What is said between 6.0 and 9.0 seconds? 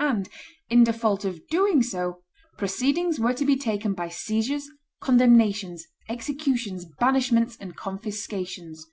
executions, banishments, and confiscations.